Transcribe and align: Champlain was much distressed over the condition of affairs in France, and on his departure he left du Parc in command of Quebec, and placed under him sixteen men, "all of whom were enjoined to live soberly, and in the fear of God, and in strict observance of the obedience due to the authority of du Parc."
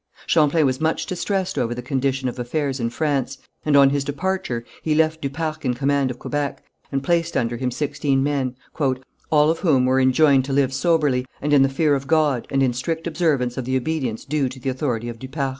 Champlain 0.25 0.65
was 0.65 0.81
much 0.81 1.05
distressed 1.05 1.59
over 1.59 1.75
the 1.75 1.81
condition 1.83 2.27
of 2.27 2.39
affairs 2.39 2.79
in 2.79 2.89
France, 2.89 3.37
and 3.63 3.77
on 3.77 3.91
his 3.91 4.03
departure 4.03 4.65
he 4.81 4.95
left 4.95 5.21
du 5.21 5.29
Parc 5.29 5.63
in 5.63 5.75
command 5.75 6.09
of 6.09 6.17
Quebec, 6.17 6.63
and 6.91 7.03
placed 7.03 7.37
under 7.37 7.55
him 7.55 7.69
sixteen 7.69 8.23
men, 8.23 8.55
"all 8.79 9.51
of 9.51 9.59
whom 9.59 9.85
were 9.85 9.99
enjoined 10.01 10.43
to 10.45 10.53
live 10.53 10.73
soberly, 10.73 11.27
and 11.39 11.53
in 11.53 11.61
the 11.61 11.69
fear 11.69 11.93
of 11.93 12.07
God, 12.07 12.47
and 12.49 12.63
in 12.63 12.73
strict 12.73 13.05
observance 13.05 13.57
of 13.59 13.65
the 13.65 13.77
obedience 13.77 14.25
due 14.25 14.49
to 14.49 14.59
the 14.59 14.69
authority 14.71 15.07
of 15.07 15.19
du 15.19 15.27
Parc." 15.27 15.49